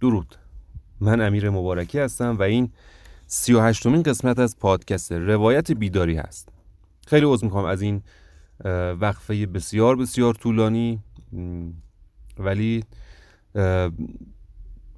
درود. 0.00 0.36
من 1.00 1.20
امیر 1.20 1.50
مبارکی 1.50 1.98
هستم 1.98 2.36
و 2.38 2.42
این 2.42 2.70
سی 3.26 3.52
و 3.52 3.60
هشتمین 3.60 4.02
قسمت 4.02 4.38
از 4.38 4.58
پادکست 4.58 5.12
روایت 5.12 5.72
بیداری 5.72 6.16
هست. 6.16 6.48
خیلی 7.06 7.26
عوض 7.26 7.44
می‌خوام 7.44 7.64
از 7.64 7.82
این 7.82 8.02
وقفه 9.00 9.46
بسیار 9.46 9.96
بسیار 9.96 10.34
طولانی 10.34 11.00
ولی 12.38 12.84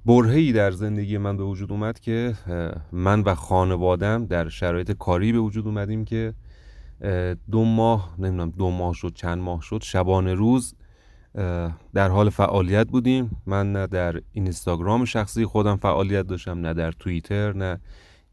برهی 0.05 0.53
در 0.53 0.71
زندگی 0.71 1.17
من 1.17 1.37
به 1.37 1.43
وجود 1.43 1.71
اومد 1.71 1.99
که 1.99 2.33
من 2.91 3.21
و 3.21 3.35
خانوادم 3.35 4.25
در 4.25 4.49
شرایط 4.49 4.91
کاری 4.91 5.31
به 5.31 5.39
وجود 5.39 5.67
اومدیم 5.67 6.05
که 6.05 6.33
دو 7.51 7.65
ماه 7.65 8.15
نمی‌دونم 8.19 8.49
دو 8.49 8.69
ماه 8.69 8.93
شد 8.93 9.13
چند 9.15 9.37
ماه 9.37 9.61
شد 9.61 9.81
شبانه 9.83 10.33
روز 10.33 10.75
در 11.93 12.09
حال 12.09 12.29
فعالیت 12.29 12.87
بودیم. 12.87 13.41
من 13.45 13.71
نه 13.71 13.87
در 13.87 14.21
اینستاگرام 14.31 15.05
شخصی 15.05 15.45
خودم 15.45 15.75
فعالیت 15.75 16.27
داشتم 16.27 16.59
نه 16.59 16.73
در 16.73 16.91
توییتر 16.91 17.53
نه 17.53 17.79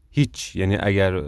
هیچ. 0.09 0.55
یعنی 0.55 0.77
اگر 0.79 1.23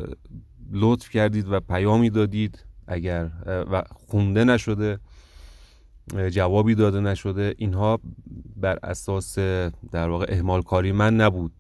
لطف 0.72 1.10
کردید 1.10 1.46
و 1.50 1.60
پیامی 1.60 2.10
دادید 2.10 2.66
اگر 2.88 3.32
و 3.46 3.84
خونده 4.08 4.44
نشده 4.44 5.00
جوابی 6.32 6.76
داده 6.76 7.00
نشده 7.00 7.56
اینها 7.58 8.00
بر 8.56 8.80
اساس 8.84 9.40
در 9.92 10.10
واقع 10.10 10.26
اهمال 10.30 10.62
کاری 10.62 10.92
من 10.92 11.16
نبود. 11.16 11.52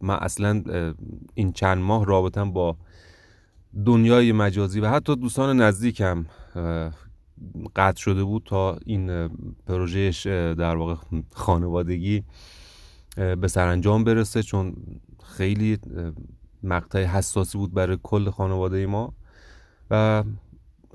من 0.00 0.14
اصلا 0.20 0.62
این 1.34 1.52
چند 1.52 1.78
ماه 1.78 2.06
رابطم 2.06 2.52
با 2.52 2.76
دنیای 3.86 4.32
مجازی 4.32 4.80
و 4.80 4.88
حتی 4.88 5.16
دوستان 5.16 5.60
نزدیکم 5.60 6.26
قطع 7.76 8.00
شده 8.00 8.24
بود 8.24 8.42
تا 8.44 8.78
این 8.86 9.28
پروژهش 9.66 10.26
در 10.26 10.76
واقع 10.76 10.94
خانوادگی 11.32 12.22
به 13.16 13.48
سرانجام 13.48 14.04
برسه 14.04 14.42
چون 14.42 14.76
خیلی 15.24 15.78
مقطع 16.62 17.04
حساسی 17.04 17.58
بود 17.58 17.74
برای 17.74 17.98
کل 18.02 18.30
خانواده 18.30 18.86
ما. 18.86 19.14
و 19.90 20.24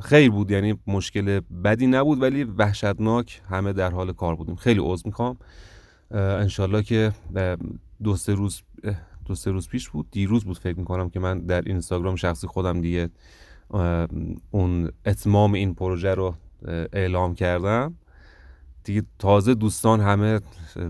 خیر 0.01 0.31
بود 0.31 0.51
یعنی 0.51 0.79
مشکل 0.87 1.39
بدی 1.39 1.87
نبود 1.87 2.21
ولی 2.21 2.43
وحشتناک 2.43 3.41
همه 3.49 3.73
در 3.73 3.91
حال 3.91 4.13
کار 4.13 4.35
بودیم. 4.35 4.55
خیلی 4.55 4.79
عذر 4.83 5.03
می‌خوام. 5.05 5.37
انشالله 6.11 6.83
که 6.83 7.11
دو 8.03 8.15
سه 8.15 8.33
روز 8.33 8.61
دو 9.25 9.35
سه 9.35 9.51
روز 9.51 9.69
پیش 9.69 9.89
بود 9.89 10.07
دیروز 10.11 10.45
بود 10.45 10.57
فکر 10.57 10.79
می‌کنم 10.79 11.09
که 11.09 11.19
من 11.19 11.39
در 11.39 11.61
اینستاگرام 11.61 12.15
شخصی 12.15 12.47
خودم 12.47 12.81
دیگه 12.81 13.09
اون 14.51 14.91
اتمام 15.05 15.53
این 15.53 15.73
پروژه 15.73 16.13
رو 16.13 16.35
اعلام 16.93 17.35
کردم. 17.35 17.95
دیگه 18.83 19.03
تازه 19.19 19.53
دوستان 19.53 20.01
همه 20.01 20.39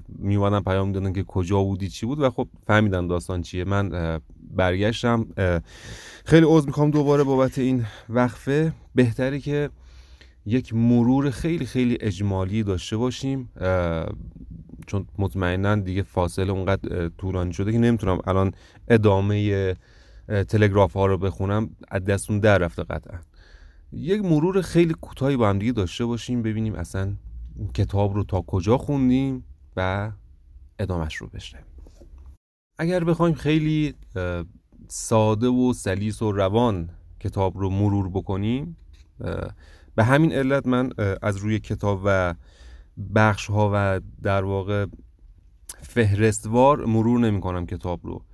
میومدن 0.07 0.59
پیام 0.59 0.91
دادن 0.91 1.13
که 1.13 1.23
کجا 1.23 1.63
بودی 1.63 1.89
چی 1.89 2.05
بود؟ 2.05 2.19
و 2.19 2.29
خب 2.29 2.47
فهمیدن 2.67 3.07
داستان 3.07 3.41
چیه. 3.41 3.63
من 3.63 4.19
برگشتم. 4.55 5.27
خیلی 6.25 6.45
عذر 6.49 6.67
می‌خوام 6.67 6.91
دوباره 6.91 7.23
بابت 7.23 7.57
این 7.57 7.85
وقفه. 8.09 8.73
بهتری 8.95 9.39
که 9.39 9.69
یک 10.45 10.73
مرور 10.73 11.29
خیلی 11.29 11.65
خیلی 11.65 11.97
اجمالی 12.01 12.63
داشته 12.63 12.97
باشیم. 12.97 13.49
چون 14.87 15.07
مطمئنا 15.17 15.75
دیگه 15.75 16.03
فاصله 16.03 16.51
اونقدر 16.51 17.09
طولانی 17.09 17.53
شده 17.53 17.71
که 17.71 17.77
نمی‌تونم 17.77 18.19
الان 18.27 18.51
ادامه 18.87 19.75
تلگراف 20.27 20.93
ها 20.93 21.05
رو 21.05 21.17
بخونم 21.17 21.69
از 21.87 22.03
دستون 22.03 22.39
در 22.39 22.57
رفته 22.57 22.83
قطعا. 22.83 23.19
یک 23.91 24.21
مرور 24.21 24.61
خیلی 24.61 24.93
کوتاهی 24.93 25.37
با 25.37 25.49
هم 25.49 25.59
دیگه 25.59 25.71
داشته 25.71 26.05
باشیم 26.05 26.41
ببینیم 26.41 26.75
اصلا 26.75 27.15
کتاب 27.73 28.13
رو 28.13 28.23
تا 28.23 28.41
کجا 28.41 28.77
خوندیم 28.77 29.45
و 29.75 30.11
ادامش 30.79 31.15
رو 31.15 31.27
بشنویم. 31.27 31.65
اگر 32.77 33.03
بخوایم 33.03 33.35
خیلی 33.35 33.93
ساده 34.87 35.47
و 35.47 35.73
سلیس 35.73 36.21
و 36.21 36.31
روان 36.31 36.89
کتاب 37.19 37.57
رو 37.57 37.69
مرور 37.69 38.09
بکنیم 38.09 38.77
به 39.95 40.03
همین 40.03 40.33
علت 40.33 40.67
من 40.67 40.89
از 41.21 41.37
روی 41.37 41.59
کتاب 41.59 42.01
و 42.05 42.33
بخش 43.15 43.49
ها 43.49 43.71
و 43.73 44.01
در 44.21 44.43
واقع 44.43 44.85
فهرستوار 45.81 46.85
مرور 46.85 47.19
نمی 47.19 47.41
کنم 47.41 47.65
کتاب 47.65 47.99
رو. 48.03 48.25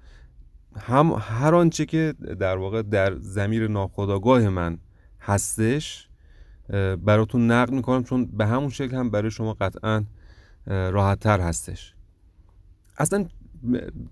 هم 0.80 1.16
هر 1.20 1.56
آنچه 1.56 1.86
که 1.86 2.14
در 2.40 2.58
واقع 2.58 2.82
در 2.82 3.18
زمیر 3.20 3.68
ناخودآگاه 3.68 4.50
من 4.50 4.78
هستش 5.20 6.10
براتون 7.06 7.52
نقل 7.52 7.74
می‌کنم 7.74 8.04
چون 8.04 8.26
به 8.26 8.46
همون 8.46 8.70
شکل 8.70 8.96
هم 8.96 9.10
برای 9.10 9.32
شما 9.32 9.54
قطعا 9.54 10.04
راحت 10.68 11.20
تر 11.20 11.40
هستش. 11.40 11.94
اصلا 12.98 13.26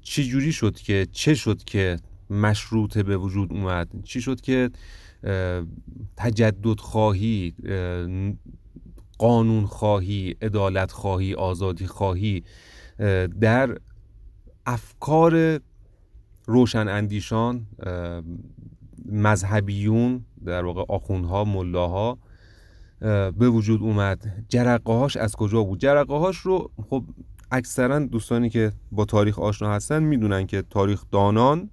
چی 0.01 0.23
جوری 0.23 0.51
شد 0.51 0.75
که 0.75 1.07
چه 1.11 1.35
شد 1.35 1.63
که 1.63 1.97
مشروطه 2.29 3.03
به 3.03 3.17
وجود 3.17 3.53
اومد؟ 3.53 3.87
چی 4.03 4.21
شد 4.21 4.41
که 4.41 4.69
تجدد 6.17 6.79
خواهی 6.79 7.55
قانون 9.17 9.65
خواهی 9.65 10.35
عدالت 10.41 10.91
خواهی 10.91 11.33
آزادی 11.33 11.87
خواهی 11.87 12.43
در 13.41 13.77
افکار 14.65 15.59
روشن 16.49 16.87
اندیشان 16.87 17.67
مذهبیون 19.05 20.25
در 20.45 20.65
واقع 20.65 20.83
آخوندها 20.89 21.43
ملاها 21.43 22.17
به 23.39 23.49
وجود 23.49 23.81
اومد. 23.81 24.45
جرقه 24.49 24.93
هاش 24.93 25.17
از 25.17 25.35
کجا 25.35 25.63
بود؟ 25.63 25.79
جرقه 25.79 26.13
هاش 26.13 26.37
رو 26.37 26.71
خب 26.89 27.03
اکثرا 27.51 27.99
دوستانی 27.99 28.49
که 28.49 28.71
با 28.91 29.05
تاریخ 29.05 29.39
آشنا 29.39 29.73
هستن 29.73 30.03
می‌دونن 30.03 30.47
که 30.47 30.61
تاریخ 30.61 31.03
دانان 31.11 31.69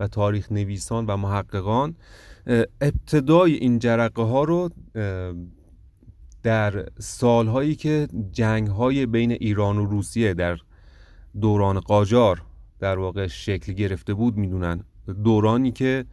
و 0.00 0.08
تاریخ 0.08 0.52
نویسان 0.52 1.06
و 1.06 1.16
محققان. 1.16 1.94
ابتدای 2.80 3.54
این 3.54 3.78
جرقه 3.78 4.22
ها 4.22 4.44
رو 4.44 4.70
در 6.42 6.86
سالهایی 6.98 7.74
که 7.74 8.08
جنگ 8.32 8.68
های 8.68 9.06
بین 9.06 9.30
ایران 9.32 9.78
و 9.78 9.84
روسیه 9.84 10.34
در 10.34 10.58
دوران 11.40 11.80
قاجار 11.80 12.42
در 12.80 12.98
واقع 12.98 13.26
شکل 13.26 13.72
گرفته 13.72 14.14
بود 14.14 14.36
می‌دونن. 14.36 14.84
دورانی 15.24 15.72
که 15.72 16.04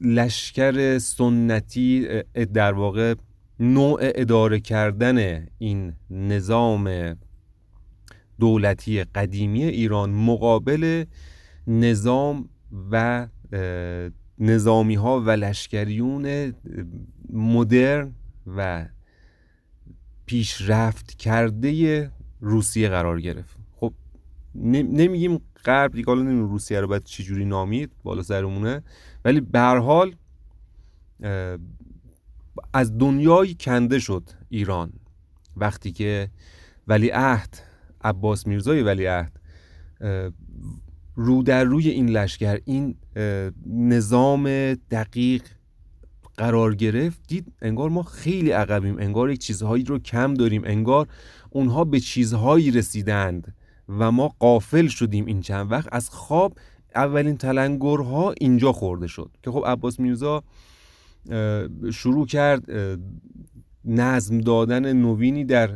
لشکر 0.00 0.98
سنتی 0.98 2.22
در 2.54 2.72
واقع 2.72 3.14
نوع 3.60 3.98
اداره 4.02 4.60
کردن 4.60 5.46
این 5.58 5.94
نظام 6.10 7.16
دولتی 8.38 9.04
قدیمی 9.04 9.64
ایران 9.64 10.10
مقابل 10.10 11.04
نظام 11.66 12.48
و 12.90 13.26
نظامی 14.38 14.94
ها 14.94 15.20
و 15.20 15.30
لشکریون 15.30 16.54
مدرن 17.30 18.14
و 18.56 18.86
پیشرفت 20.26 21.14
کرده 21.14 22.10
روسیه 22.40 22.88
قرار 22.88 23.20
گرفت. 23.20 23.57
نمیگیم 24.54 25.40
غرب 25.64 25.92
دیگه 25.92 26.06
حالا 26.06 26.22
نمیگیم 26.22 26.48
روسیه 26.48 26.80
رو 26.80 26.86
باید 26.88 27.04
چجوری 27.04 27.44
نامید 27.44 27.90
بالا 28.02 28.22
سرمونه. 28.22 28.82
ولی 29.24 29.40
به 29.40 29.58
هر 29.58 29.78
حال 29.78 30.14
از 32.72 32.98
دنیای 32.98 33.54
کنده 33.60 33.98
شد 33.98 34.30
ایران. 34.48 34.92
وقتی 35.56 35.92
که 35.92 36.30
ولی 36.86 37.10
عهد 37.10 37.58
عباس 38.00 38.46
میرزای 38.46 38.82
ولی 38.82 39.06
عهد 39.06 39.40
رو 41.14 41.42
در 41.42 41.64
روی 41.64 41.88
این 41.88 42.08
لشکر 42.08 42.60
این 42.64 42.94
نظام 43.66 44.74
دقیق 44.74 45.42
قرار 46.36 46.74
گرفت 46.74 47.20
دید 47.28 47.52
انگار 47.62 47.90
ما 47.90 48.02
خیلی 48.02 48.50
عقبیم 48.50 48.98
انگار 48.98 49.30
یک 49.30 49.38
چیزهایی 49.38 49.84
رو 49.84 49.98
کم 49.98 50.34
داریم 50.34 50.62
انگار 50.64 51.08
اونها 51.50 51.84
به 51.84 52.00
چیزهایی 52.00 52.70
رسیدند. 52.70 53.54
و 53.88 54.12
ما 54.12 54.34
قافل 54.38 54.86
شدیم 54.86 55.26
این 55.26 55.40
چند 55.40 55.72
وقت. 55.72 55.88
از 55.92 56.10
خواب 56.10 56.58
اولین 56.94 57.36
تلنگرها 57.36 58.34
اینجا 58.40 58.72
خورده 58.72 59.06
شد 59.06 59.30
که 59.42 59.50
خب 59.50 59.64
عباس 59.66 60.00
میرزا 60.00 60.42
شروع 61.92 62.26
کرد 62.26 62.64
نظم 63.84 64.38
دادن 64.38 64.92
نوینی 64.92 65.44
در 65.44 65.70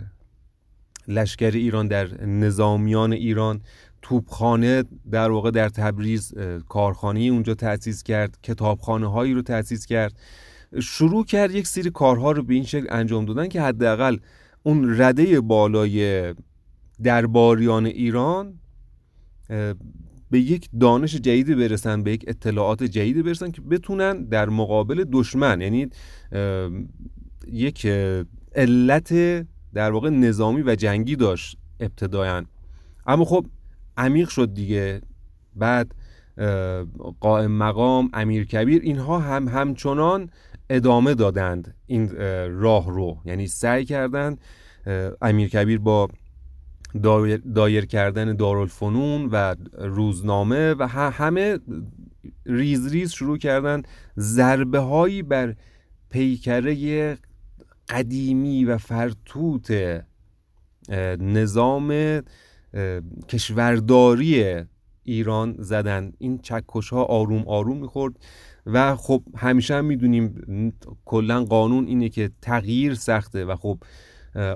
لشکر 1.08 1.50
ایران 1.50 1.88
در 1.88 2.24
نظامیان 2.24 3.12
ایران. 3.12 3.60
توپخانه 4.02 4.84
در 5.10 5.30
واقع 5.30 5.50
در 5.50 5.68
تبریز 5.68 6.34
کارخانه 6.68 7.20
اونجا 7.20 7.54
تأسیس 7.54 8.02
کرد 8.02 8.38
کتابخانه 8.42 9.10
هایی 9.10 9.34
رو 9.34 9.42
تأسیس 9.42 9.86
کرد. 9.86 10.18
شروع 10.82 11.24
کرد 11.24 11.54
یک 11.54 11.66
سری 11.66 11.90
کارها 11.90 12.32
رو 12.32 12.42
به 12.42 12.54
این 12.54 12.64
شکل 12.64 12.86
انجام 12.90 13.24
دادن 13.24 13.48
که 13.48 13.62
حداقل 13.62 14.16
اون 14.62 15.00
رده 15.00 15.40
بالای 15.40 16.34
درباریان 17.02 17.86
ایران 17.86 18.58
به 20.30 20.40
یک 20.40 20.68
دانش 20.80 21.14
جدید 21.14 21.56
برسن 21.56 22.02
به 22.02 22.12
یک 22.12 22.24
اطلاعات 22.28 22.82
جدید 22.82 23.24
برسن 23.24 23.50
که 23.50 23.60
بتونن 23.60 24.24
در 24.24 24.48
مقابل 24.48 25.04
دشمن 25.12 25.60
یعنی 25.60 25.88
یک 27.46 27.86
علت 28.54 29.12
در 29.74 29.90
واقع 29.90 30.10
نظامی 30.10 30.62
و 30.62 30.74
جنگی 30.74 31.16
داشت 31.16 31.58
ابتدایان 31.80 32.46
اما 33.06 33.24
خب 33.24 33.46
عمیق 33.96 34.28
شد 34.28 34.54
دیگه. 34.54 35.00
بعد 35.56 35.94
قائم 37.20 37.52
مقام 37.52 38.10
امیر 38.12 38.44
کبیر 38.44 38.82
اینها 38.82 39.18
هم 39.18 39.48
همچنان 39.48 40.30
ادامه 40.70 41.14
دادند 41.14 41.74
این 41.86 42.10
راه 42.60 42.90
رو 42.90 43.18
یعنی 43.24 43.46
سعی 43.46 43.84
کردند 43.84 44.40
امیر 45.22 45.48
کبیر 45.48 45.78
با 45.78 46.08
دایر, 47.54 47.86
کردن 47.86 48.36
دارالفنون 48.36 49.28
و 49.32 49.54
روزنامه 49.78 50.74
و 50.74 50.88
همه 50.88 51.58
ریز 52.46 52.92
ریز 52.92 53.12
شروع 53.12 53.38
کردن 53.38 53.82
ضربه 54.18 54.78
هایی 54.78 55.22
بر 55.22 55.54
پیکره 56.10 57.18
قدیمی 57.88 58.64
و 58.64 58.78
فرتوت 58.78 59.72
نظام 61.18 62.20
کشورداری 63.28 64.62
ایران 65.02 65.56
زدن. 65.58 66.12
این 66.18 66.38
چکش 66.38 66.90
ها 66.90 67.04
آروم 67.04 67.44
آروم 67.46 67.76
می‌خورد 67.76 68.14
و 68.66 68.96
خب 68.96 69.22
همیشه 69.36 69.74
هم 69.74 69.84
می‌دونیم 69.84 70.34
کلا 71.04 71.44
قانون 71.44 71.86
اینه 71.86 72.08
که 72.08 72.30
تغییر 72.42 72.94
سخته 72.94 73.44
و 73.44 73.56
خب 73.56 73.78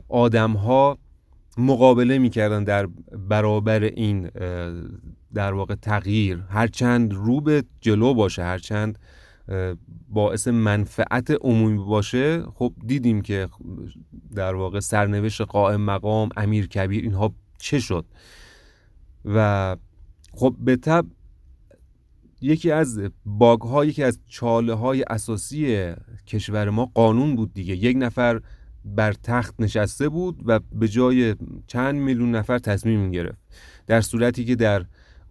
آدم 0.08 0.52
ها 0.52 0.98
مقابله 1.58 2.18
می‌کردن 2.18 2.64
در 2.64 2.86
برابر 3.28 3.82
این 3.82 4.30
در 5.34 5.52
واقع 5.52 5.74
تغییر. 5.74 6.44
هرچند 6.48 7.14
رو 7.14 7.40
به 7.40 7.64
جلو 7.80 8.14
باشه 8.14 8.42
هرچند 8.42 8.98
باعث 10.08 10.48
منفعت 10.48 11.30
عمومی 11.40 11.84
باشه 11.84 12.42
خب 12.42 12.72
دیدیم 12.86 13.22
که 13.22 13.48
در 14.34 14.54
واقع 14.54 14.80
سرنوشت 14.80 15.40
قائم 15.40 15.80
مقام 15.80 16.28
امیر 16.36 16.66
کبیر 16.66 17.04
اینها 17.04 17.34
چه 17.58 17.78
شد؟ 17.78 18.04
و 19.24 19.76
خب 20.32 20.56
به 20.58 20.76
طب 20.76 21.06
یکی 22.40 22.70
از 22.70 23.00
باگ 23.24 23.60
ها 23.60 23.84
یکی 23.84 24.02
از 24.02 24.20
چاله 24.26 24.74
های 24.74 25.04
اساسی 25.10 25.92
کشور 26.26 26.70
ما 26.70 26.90
قانون 26.94 27.36
بود 27.36 27.54
دیگه. 27.54 27.76
یک 27.76 27.96
نفر 28.00 28.40
بر 28.86 29.12
تخت 29.12 29.54
نشسته 29.58 30.08
بود 30.08 30.42
و 30.46 30.60
به 30.72 30.88
جای 30.88 31.34
چند 31.66 31.94
میلیون 31.94 32.34
نفر 32.34 32.58
تصمیم 32.58 33.10
گرفت. 33.10 33.38
در 33.86 34.00
صورتی 34.00 34.44
که 34.44 34.56
در 34.56 34.84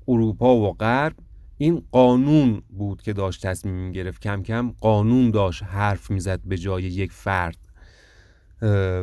اروپا 0.07 0.56
و 0.56 0.74
غرب 0.74 1.16
این 1.57 1.84
قانون 1.92 2.62
بود 2.69 3.02
که 3.02 3.13
داشت 3.13 3.48
تصمیم 3.48 3.92
گرفت 3.92 4.22
کم 4.22 4.44
کم 4.44 4.72
قانون 4.80 5.31
داشت 5.31 5.63
حرف 5.63 6.12
می‌زد 6.12 6.40
به 6.46 6.57
جای 6.57 6.84
یک 6.84 7.12
فرد. 7.12 7.57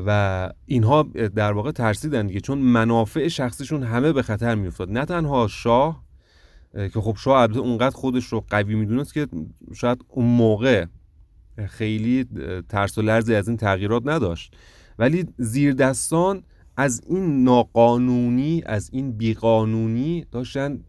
و 0.07 0.51
اینها 0.67 1.03
در 1.35 1.53
واقع 1.53 1.71
ترسیدن 1.71 2.27
دیگه 2.27 2.41
چون 2.41 2.59
منافع 2.59 3.29
شخصیشون 3.29 3.83
همه 3.83 4.13
به 4.13 4.23
خطر 4.23 4.55
میافتاد. 4.55 4.91
نه 4.91 5.05
تنها 5.05 5.49
شاه 5.49 6.05
که 6.73 7.01
خب 7.01 7.17
شاه 7.19 7.41
البته 7.41 7.59
اونقدر 7.59 7.97
خودش 7.97 8.25
رو 8.25 8.45
قوی 8.51 8.75
می‌دونست 8.75 9.15
که 9.15 9.27
شاید 9.75 10.05
اون 10.09 10.27
موقع 10.27 10.87
خیلی 11.67 12.27
ترس 12.69 12.99
و 12.99 13.03
لرزی 13.03 13.35
از 13.35 13.49
این 13.49 13.57
تغییرات 13.57 14.03
نداشت. 14.07 14.57
ولی 14.99 15.27
زیر 15.39 15.73
دستان 15.73 16.43
از 16.77 17.03
این 17.09 17.45
ناقانونی 17.45 18.63
از 18.67 18.91
این 18.93 19.13
بیقانونی 19.13 20.27
داشتن 20.31 20.81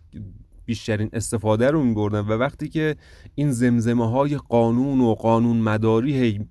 بیشترین 0.65 1.09
استفاده 1.13 1.71
رو 1.71 1.83
میبردن 1.83 2.19
و 2.19 2.31
وقتی 2.31 2.69
که 2.69 2.95
این 3.35 3.51
زمزمه 3.51 4.09
های 4.09 4.37
قانون 4.37 5.01
و 5.01 5.13
قانون 5.13 5.57
مداری 5.57 6.45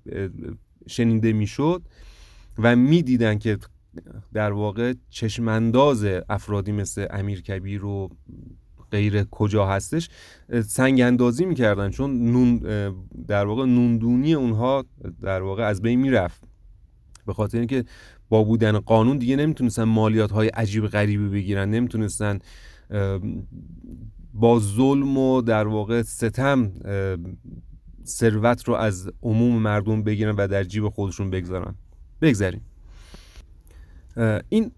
شنیده 0.87 1.33
می‌شد 1.33 1.81
و 2.57 2.75
می‌دیدن 2.75 3.37
که 3.37 3.57
در 4.33 4.51
واقع 4.51 4.93
چشمانداز 5.09 6.05
افرادی 6.29 6.71
مثل 6.71 7.07
امیر 7.09 7.41
کبیر 7.41 7.85
و 7.85 8.09
غیر 8.93 9.23
کجا 9.23 9.67
هستش 9.67 10.09
سنگ 10.67 11.01
اندازی 11.01 11.45
می‌کردن 11.45 11.89
چون 11.89 12.31
نون 12.31 12.57
در 13.27 13.45
واقع 13.45 13.65
نوندونی 13.65 14.33
اونها 14.33 14.85
در 15.21 15.41
واقع 15.41 15.63
از 15.63 15.81
بین 15.81 15.99
می‌رفت. 15.99 16.43
به 17.25 17.33
خاطر 17.33 17.57
اینکه 17.57 17.85
با 18.29 18.43
بودن 18.43 18.79
قانون 18.79 19.17
دیگه 19.17 19.35
نمی‌تونستن 19.35 19.83
مالیات 19.83 20.31
های 20.31 20.47
عجیب 20.47 20.87
غریبی 20.87 21.29
بگیرن 21.29 21.69
نمی‌تونستن 21.69 22.39
با 24.33 24.59
ظلم 24.59 25.17
و 25.17 25.41
در 25.41 25.67
واقع 25.67 26.01
ستم 26.01 26.71
ثروت 28.05 28.63
رو 28.67 28.73
از 28.73 29.11
عموم 29.21 29.61
مردم 29.61 30.03
بگیرن 30.03 30.35
و 30.35 30.47
در 30.47 30.63
جیب 30.63 30.89
خودشون 30.89 31.29
بگذارن. 31.29 31.75
بگذاریم. 32.21 32.61
این 34.49 34.71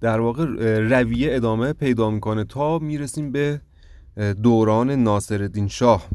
در 0.00 0.20
واقع 0.20 0.44
رویه 0.78 1.36
ادامه 1.36 1.72
پیدا 1.72 2.10
می‌کنه 2.10 2.44
تا 2.44 2.78
می‌رسیم 2.78 3.32
به 3.32 3.60
دوران 4.42 4.90
ناصرالدین 4.90 5.68
شاه. 5.68 6.08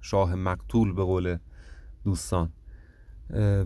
شاه 0.00 0.34
مقتول 0.34 0.92
به 0.92 1.04
قول 1.04 1.36
دوستان. 2.04 2.52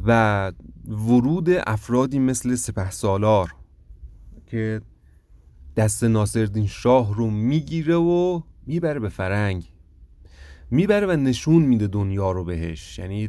و 0.06 0.52
ورود 0.88 1.48
افرادی 1.66 2.18
مثل 2.18 2.54
سپه 2.54 2.90
سالار 2.90 3.54
که 4.46 4.80
دست 5.76 6.04
ناصرالدین 6.04 6.66
شاه 6.66 7.14
رو 7.14 7.30
می‌گیره 7.30 7.94
و 7.94 8.40
می‌بره 8.66 9.00
به 9.00 9.08
فرنگ. 9.08 9.72
می‌بره 10.70 11.06
و 11.06 11.10
نشون 11.10 11.62
میده 11.62 11.86
دنیا 11.86 12.30
رو 12.30 12.44
بهش. 12.44 12.98
یعنی 12.98 13.28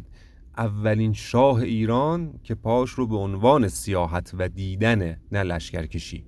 اولین 0.57 1.13
شاه 1.13 1.57
ایران 1.57 2.33
که 2.43 2.55
پاش 2.55 2.89
رو 2.89 3.07
به 3.07 3.15
عنوان 3.15 3.67
سیاحت 3.67 4.31
و 4.37 4.49
دیدن 4.49 5.17
نه 5.31 5.43
لشکرکشی. 5.43 6.25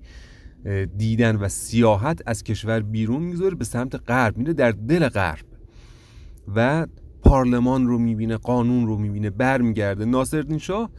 دیدن 0.96 1.36
و 1.36 1.48
سیاحت 1.48 2.22
از 2.26 2.44
کشور 2.44 2.80
بیرون 2.80 3.22
می‌ذاره 3.22 3.54
به 3.54 3.64
سمت 3.64 3.94
غرب 3.94 4.36
میره 4.36 4.52
در 4.52 4.70
دل 4.70 5.08
غرب. 5.08 5.44
و 6.54 6.86
پارلمان 7.22 7.86
رو 7.86 7.98
می‌بینه 7.98 8.36
قانون 8.36 8.86
رو 8.86 8.98
می‌بینه 8.98 9.30
برمیگرده. 9.30 10.04
ناصرالدین 10.04 10.58
شاه 10.58 10.90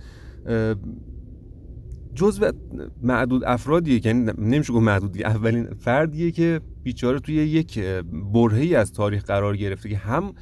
جزو 2.16 2.52
معدود 3.02 3.44
افرادیه 3.44 4.00
که 4.00 4.10
یعنی 4.10 4.32
نمیشه 4.38 4.74
گفت 4.74 4.84
معدود 4.84 5.24
اولین 5.24 5.66
فردیه 5.66 6.32
که 6.32 6.62
بیچاره 6.84 7.20
توی 7.20 7.36
یک 7.36 7.80
برهی 8.34 8.76
از 8.76 8.94
تاریخ 8.94 9.24
قرار 9.24 9.58
گرفته 9.58 9.90
که 9.90 9.98
هم 9.98 10.34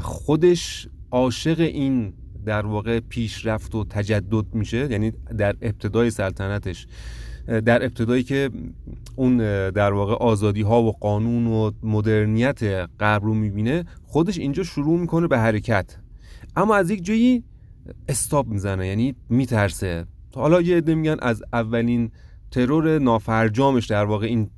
خودش 0.00 0.88
عاشق 1.10 1.60
این 1.60 2.12
در 2.44 2.66
واقع 2.66 3.00
پیشرفت 3.00 3.74
و 3.74 3.84
تجدد 3.84 4.54
میشه 4.54 4.88
یعنی 4.90 5.12
در 5.38 5.56
ابتدای 5.62 6.10
سلطنتش 6.10 6.86
در 7.46 7.84
ابتدایی 7.84 8.22
که 8.22 8.50
اون 9.16 9.36
در 9.70 9.92
واقع 9.92 10.14
آزادی 10.14 10.62
ها 10.62 10.82
و 10.82 10.92
قانون 10.92 11.46
و 11.46 11.70
مدرنیت 11.82 12.62
غرب 13.00 13.24
رو 13.24 13.34
می‌بینه 13.34 13.84
خودش 14.04 14.38
اینجا 14.38 14.62
شروع 14.62 15.00
می‌کنه 15.00 15.26
به 15.26 15.38
حرکت. 15.38 15.96
اما 16.56 16.76
از 16.76 16.90
یک 16.90 17.04
جایی 17.04 17.44
استاب 18.08 18.48
می‌زنه 18.48 18.86
یعنی 18.86 19.14
میترسه. 19.28 20.06
حالا 20.34 20.60
یه 20.60 20.76
عده 20.76 20.94
میگن 20.94 21.16
از 21.22 21.42
اولین 21.52 22.10
ترور 22.50 22.98
نافرجامش 22.98 23.86
در 23.86 24.04
واقع 24.04 24.26
این 24.26 24.50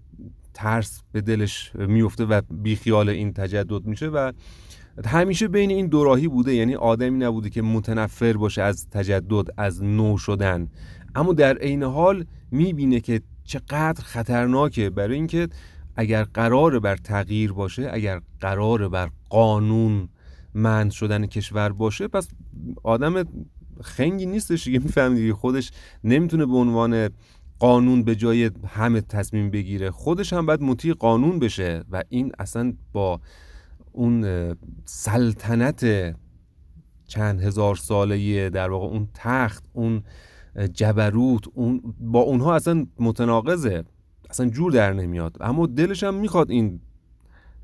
ترس 0.54 1.02
به 1.12 1.20
دلش 1.20 1.72
میفته 1.74 2.24
و 2.24 2.40
بیخیال 2.50 3.08
این 3.08 3.32
تجدد 3.32 3.84
میشه 3.84 4.06
و 4.06 4.32
همیشه 5.06 5.48
بین 5.48 5.70
این 5.70 5.86
دوراهی 5.86 6.28
بوده 6.28 6.54
یعنی 6.54 6.74
آدمی 6.74 7.18
نبوده 7.18 7.50
که 7.50 7.62
متنفر 7.62 8.32
باشه 8.32 8.62
از 8.62 8.88
تجدد 8.88 9.48
از 9.56 9.84
نو 9.84 10.18
شدن. 10.18 10.68
اما 11.14 11.32
در 11.32 11.56
عین 11.56 11.82
حال 11.82 12.24
می‌بینه 12.50 13.00
که 13.00 13.20
چقدر 13.44 14.02
خطرناکه. 14.04 14.90
برای 14.90 15.14
اینکه 15.14 15.48
اگر 15.96 16.24
قرار 16.24 16.78
بر 16.78 16.96
تغییر 16.96 17.52
باشه 17.52 17.90
اگر 17.92 18.20
قرار 18.40 18.88
بر 18.88 19.10
قانون 19.28 20.08
مند 20.54 20.90
شدن 20.90 21.26
کشور 21.26 21.72
باشه 21.72 22.08
پس 22.08 22.28
آدم 22.82 23.24
خنگی 23.80 24.26
نیستش 24.26 24.64
دیگه 24.64 24.78
می‌فهمید 24.78 25.32
خودش 25.32 25.70
نمی‌تونه 26.04 26.46
به 26.46 26.56
عنوان 26.56 27.08
قانون 27.58 28.02
به 28.02 28.14
جای 28.14 28.50
همه 28.66 29.00
تصمیم 29.00 29.50
بگیره. 29.50 29.90
خودش 29.90 30.32
هم 30.32 30.46
باید 30.46 30.62
مطیع 30.62 30.94
قانون 30.94 31.38
بشه 31.38 31.84
و 31.90 32.02
این 32.08 32.32
اصلا 32.38 32.72
با 32.92 33.20
اون 33.92 34.54
سلطنت 34.84 35.86
چند 37.06 37.40
هزار 37.40 37.76
ساله 37.76 38.50
در 38.50 38.70
واقع 38.70 38.86
اون 38.86 39.08
تخت 39.14 39.64
اون 39.72 40.02
جبروت 40.72 41.44
اون 41.54 41.94
با 42.00 42.20
اونها 42.20 42.54
اصلا 42.54 42.86
متناقضه 42.98 43.84
اصلا 44.30 44.50
جور 44.50 44.72
در 44.72 44.92
نمیاد. 44.92 45.36
اما 45.40 45.66
دلش 45.66 46.04
هم 46.04 46.14
می‌خواد 46.14 46.50
این 46.50 46.80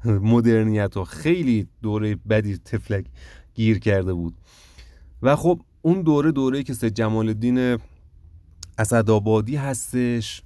مدرنیت 0.04 0.96
و 0.96 1.04
خیلی 1.04 1.68
دوره 1.82 2.14
بدی 2.14 2.56
تفلک 2.58 3.06
گیر 3.54 3.78
کرده 3.78 4.12
بود. 4.12 4.34
و 5.22 5.36
خب 5.36 5.60
اون 5.82 6.02
دوره 6.02 6.32
دوره 6.32 6.62
که 6.62 6.74
سه 6.74 6.90
جمال 6.90 7.28
الدین 7.28 7.78
اسدآبادی 8.78 9.56
هستش 9.56 10.42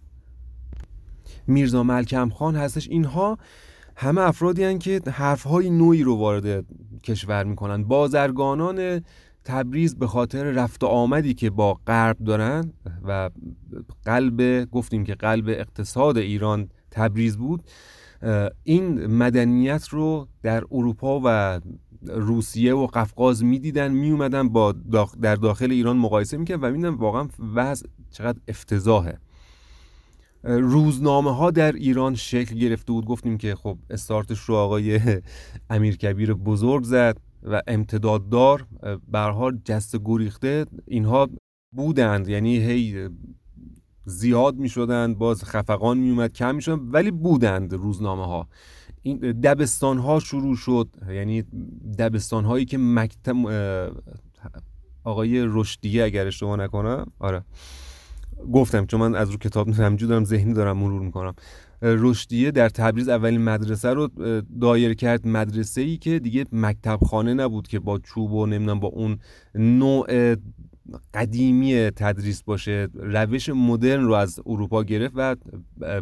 میرزا 1.47 1.83
ملکم 1.83 2.31
خان 2.31 2.57
هستش 2.57 2.89
اینها 2.89 3.39
همه 4.01 4.21
افرادی 4.21 4.65
هن 4.65 4.79
که 4.79 5.01
حرفهای 5.13 5.71
نوعی 5.71 6.03
رو 6.03 6.17
وارد 6.17 6.65
کشور 7.03 7.45
می‌کنن. 7.45 7.85
بازرگانان 7.85 9.01
تبریز 9.45 9.99
به 9.99 10.07
خاطر 10.07 10.45
رفت 10.45 10.85
آمدی 10.85 11.35
که 11.35 11.51
با 11.51 11.75
غرب 11.87 12.19
دارن 12.19 12.73
و 13.05 13.31
قلب 14.05 14.65
گفتیم 14.71 15.05
که 15.05 15.15
قلب 15.15 15.49
اقتصاد 15.49 16.19
ایران 16.19 16.69
تبریز 16.91 17.37
بود. 17.37 17.63
این 18.65 19.07
مدنیت 19.07 19.89
رو 19.89 20.29
در 20.43 20.65
اروپا 20.73 21.21
و 21.25 21.61
روسیه 22.07 22.75
و 22.75 22.87
قفقاز 22.87 23.45
می‌دیدن 23.45 23.93
میومدن 23.93 24.49
با 24.49 24.73
در 25.23 25.35
داخل 25.35 25.71
ایران 25.71 25.97
مقایسه 25.97 26.37
می‌کرد 26.37 26.59
و 26.63 26.71
میدن 26.71 26.89
واقعا 26.89 27.29
وضع 27.55 27.87
چقدر 28.11 28.39
افتضاحه. 28.49 29.19
روزنامه 30.43 31.37
ها 31.37 31.51
در 31.51 31.73
ایران 31.73 32.15
شکل 32.15 32.55
گرفته 32.55 32.93
بود. 32.93 33.05
گفتیم 33.07 33.39
که 33.39 33.55
خب 33.55 33.79
استارتش 33.91 34.41
رو 34.41 34.55
آقای 34.55 35.01
امیرکبیر 35.71 36.35
بزرگ 36.35 36.85
زد 36.85 37.17
و 37.43 37.63
امتداددار 37.67 38.67
برها 39.09 39.53
جست 39.65 39.97
گریخته 40.05 40.67
اینها 40.87 41.29
بودند. 41.77 42.29
یعنی 42.29 42.59
هی 42.59 43.09
زیاد 44.05 44.57
می 44.57 44.69
شدند 44.69 45.19
باز 45.19 45.45
خفقان 45.45 45.99
می 45.99 46.11
اومد 46.11 46.33
کم 46.33 46.55
می 46.55 46.63
شدند 46.63 46.95
ولی 46.95 47.11
بودند 47.11 47.73
روزنامه 47.73 48.27
ها 48.27 48.49
این 49.03 49.17
دبستان 49.19 49.99
ها 49.99 50.21
شروع 50.21 50.57
شد. 50.57 50.89
یعنی 51.11 51.43
دبستان 51.99 52.45
هایی 52.45 52.65
که 52.65 52.79
مکتب 52.79 53.37
آقای 55.05 55.45
رشدیه 55.49 56.05
اگر 56.05 56.27
اشتباه 56.27 56.57
نکنم. 56.57 57.07
آره. 57.19 57.45
گفتم 58.53 58.87
چون 58.87 59.01
من 59.01 59.15
از 59.15 59.31
رو 59.31 59.37
کتاب 59.37 59.69
همجور 59.69 60.09
دارم 60.09 60.25
ذهنی 60.25 60.55
دارم 60.55 60.79
مرور 60.79 61.03
می‌کنم. 61.03 61.35
رشدیه 61.83 62.51
در 62.51 62.69
تبریز 62.69 63.09
اولین 63.09 63.45
مدرسه 63.45 63.89
رو 63.89 64.09
دایر 64.61 64.95
کرد 64.95 65.29
مدرسه 65.29 65.81
ای 65.81 65.97
که 65.97 66.19
دیگه 66.19 66.45
مکتب 66.53 66.99
خانه 67.07 67.35
نبود 67.35 67.69
که 67.69 67.79
با 67.79 67.99
چوب 67.99 68.33
و 68.33 68.47
نمی‌دونم 68.47 68.81
با 68.81 68.89
اون 68.89 69.19
نوع 69.55 70.37
قدیمی 71.15 71.91
تدریس 71.91 72.43
باشه. 72.43 72.89
روش 72.95 73.49
مدرن 73.49 74.05
رو 74.05 74.13
از 74.13 74.41
اروپا 74.47 74.83
گرفت 74.83 75.15
و 75.17 75.37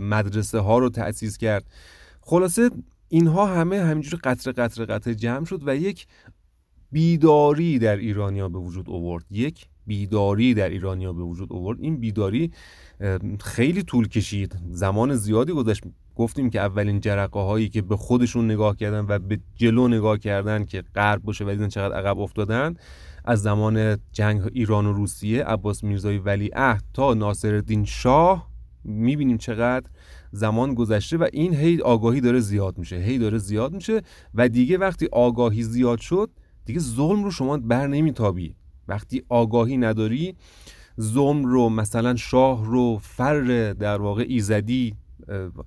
مدرسه 0.01 0.59
ها 0.59 0.79
رو 0.79 0.91
تأسیس 0.91 1.39
کرد. 1.39 1.67
خلاصه 2.21 2.71
اینها 3.09 3.47
همه 3.47 3.81
همینجور 3.81 4.21
قطره 4.25 4.53
قطره 4.53 4.87
قطره 4.87 5.15
جمع 5.15 5.45
شد 5.45 5.63
و 5.67 5.77
یک 5.77 6.07
بیداری 6.93 7.79
در 7.79 7.97
ایرانیا 7.97 8.49
به 8.49 8.59
وجود 8.59 8.91
آورد. 8.91 9.25
یک 9.31 9.67
بیداری 9.89 10.55
در 10.55 10.69
ایرانیا 10.69 11.13
به 11.13 11.23
وجود 11.23 11.53
آورد. 11.53 11.81
این 11.81 11.97
بیداری 11.97 12.51
خیلی 13.41 13.83
طول 13.83 14.09
کشید. 14.09 14.57
زمان 14.71 15.15
زیادی 15.15 15.53
گذشت. 15.53 15.83
گفتیم 16.17 16.51
که 16.51 16.61
اولین 16.61 17.01
جرقه 17.01 17.41
هایی 17.41 17.69
که 17.69 17.83
به 17.83 17.97
خودشون 17.97 18.45
نگاه 18.45 18.77
کردن 18.77 19.07
و 19.09 19.19
به 19.19 19.41
جلو 19.57 19.89
نگاه 19.89 20.19
کردن 20.19 20.65
که 20.65 20.83
غرب 20.95 21.23
باشه 21.23 21.45
و 21.45 21.51
دیدن 21.51 21.69
چقدر 21.69 21.95
عقب 21.95 22.19
افتادن 22.19 22.75
از 23.25 23.43
زمان 23.43 23.99
جنگ 24.13 24.43
ایران 24.53 24.87
و 24.87 24.93
روسیه 24.93 25.45
عباس 25.45 25.85
میرزای 25.85 26.19
ولیعهد 26.19 26.85
تا 26.95 27.15
ناصرالدین 27.15 27.85
شاه 27.85 28.49
می‌بینیم 28.85 29.39
چقدر 29.39 29.91
زمان 30.33 30.75
گذشته 30.75 31.17
و 31.17 31.27
این 31.33 31.55
هی 31.55 31.81
آگاهی 31.81 32.21
داره 32.21 32.41
زیاد 32.41 32.79
میشه 32.79 32.97
هی 32.97 33.19
داره 33.19 33.39
زیاد 33.39 33.73
میشه 33.73 34.03
و 34.35 34.49
دیگه 34.49 34.79
وقتی 34.79 35.09
آگاهی 35.13 35.63
زیاد 35.63 35.99
شد 35.99 36.31
دیگه 36.65 36.81
ظلم 36.81 37.25
رو 37.25 37.31
شما 37.31 37.59
بر 37.59 37.87
نمیتابی. 37.87 38.55
وقتی 38.89 39.23
آگاهی 39.29 39.77
نداری 39.77 40.35
ظلم 41.01 41.45
رو 41.45 41.69
مثلا 41.69 42.17
شاه 42.17 42.67
رو 42.67 42.99
فر 43.03 43.73
در 43.73 44.01
واقع 44.01 44.25
ایزدی 44.29 44.95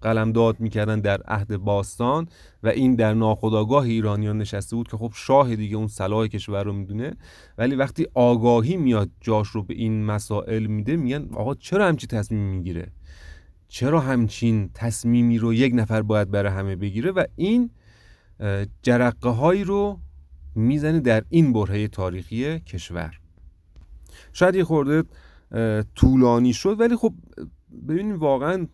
قلمداد 0.02 0.60
می‌کردن 0.60 1.00
در 1.00 1.22
عهد 1.22 1.58
باستان 1.58 2.28
و 2.64 2.68
این 2.68 2.96
در 2.96 3.14
ناخودآگاه 3.14 3.84
ایرانیان 3.84 4.38
نشسته 4.38 4.76
بود 4.76 4.88
که 4.88 4.98
خب 4.98 5.12
شاه 5.16 5.56
دیگه 5.56 5.78
اون 5.78 5.88
صلاح 5.88 6.28
کشور 6.28 6.64
رو 6.64 6.74
می‌دونه. 6.74 7.16
ولی 7.58 7.76
وقتی 7.76 8.08
آگاهی 8.14 8.78
میاد 8.78 9.10
جاش 9.22 9.48
رو 9.48 9.64
به 9.64 9.74
این 9.74 10.06
مسائل 10.06 10.66
میده 10.66 10.96
میگن 10.96 11.30
آقا 11.34 11.56
چرا 11.56 11.88
همچی 11.88 12.08
تصمیم 12.08 12.42
می‌گیره؟ 12.42 12.92
چرا 13.68 14.00
همچین 14.00 14.70
تصمیمی 14.74 15.38
رو 15.38 15.54
یک 15.54 15.74
نفر 15.76 16.02
باید 16.02 16.32
برای 16.32 16.52
همه 16.52 16.76
بگیره؟ 16.76 17.12
و 17.12 17.24
این 17.36 17.70
جرقه 18.82 19.30
هایی 19.30 19.64
رو 19.64 20.00
می‌زنه 20.56 21.00
در 21.00 21.24
این 21.30 21.54
برهه 21.54 21.88
تاریخی 21.88 22.60
کشور. 22.60 23.20
شاید 24.34 24.56
یه 24.56 24.64
خورده 24.64 25.04
طولانی 25.96 26.54
شد 26.54 26.80
ولی 26.80 26.96
خب 26.96 27.14
ببینیم 27.88 28.20
واقعا 28.20 28.68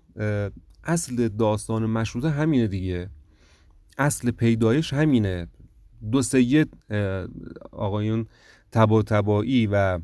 اصل 0.83 1.27
داستان 1.27 1.85
مشروطه 1.85 2.29
همینه 2.29 2.67
دیگه. 2.67 3.09
اصل 3.97 4.31
پیدایش 4.31 4.93
همینه. 4.93 5.47
دو 6.11 6.21
سید 6.21 6.73
آقایون 7.71 8.25
تبا 8.71 9.03
تبایی 9.03 9.67
و 9.67 9.99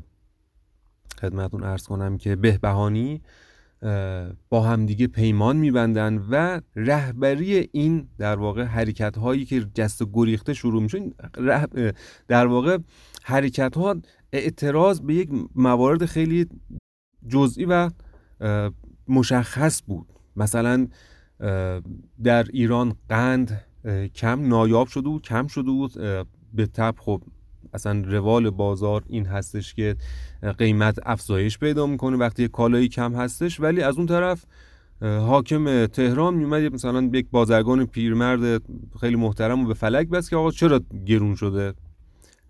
خدمتون 1.20 1.62
ارز 1.62 1.86
کنم 1.86 2.18
که 2.18 2.36
بهبهانی 2.36 3.22
با 4.48 4.60
همدیگه 4.60 5.06
پیمان 5.06 5.56
میبندن 5.56 6.18
و 6.30 6.60
رهبری 6.76 7.68
این 7.72 8.08
در 8.18 8.36
واقع 8.36 8.62
حرکت 8.62 9.18
هایی 9.18 9.44
که 9.44 9.66
جست 9.74 10.02
و 10.02 10.06
گریخته 10.12 10.54
شروع 10.54 10.82
میشه 10.82 11.10
در 12.28 12.46
واقع 12.46 12.78
حرکت 13.22 13.76
ها 13.76 13.96
اعتراض 14.32 15.00
به 15.00 15.14
یک 15.14 15.30
موارد 15.54 16.04
خیلی 16.04 16.46
جزئی 17.28 17.64
و 17.64 17.90
مشخص 19.08 19.82
بود. 19.86 20.06
مثلا 20.36 20.88
در 22.24 22.46
ایران 22.52 22.96
قند 23.08 23.64
کم 24.14 24.48
نایاب 24.48 24.88
شده 24.88 25.08
بود 25.08 25.22
کم 25.22 25.46
شده 25.46 25.70
بود 25.70 25.92
به 26.54 26.66
تب. 26.66 26.94
خب 26.98 27.22
اصلا 27.74 28.02
روال 28.06 28.50
بازار 28.50 29.02
این 29.08 29.26
هستش 29.26 29.74
که 29.74 29.96
قیمت 30.58 30.98
افزایش 31.02 31.58
پیدا 31.58 31.86
می‌کنه 31.86 32.16
وقتی 32.16 32.48
کالایی 32.48 32.88
کم 32.88 33.14
هستش. 33.14 33.60
ولی 33.60 33.82
از 33.82 33.96
اون 33.96 34.06
طرف 34.06 34.44
حاکم 35.02 35.86
تهران 35.86 36.34
میومد 36.34 36.74
مثلا 36.74 37.10
یک 37.12 37.26
بازرگان 37.30 37.86
پیرمرد 37.86 38.62
خیلی 39.00 39.16
محترم 39.16 39.64
و 39.64 39.66
به 39.66 39.74
فلک 39.74 40.08
بس 40.08 40.30
که 40.30 40.36
آقا 40.36 40.50
چرا 40.50 40.80
گرون 41.06 41.34
شده؟ 41.34 41.74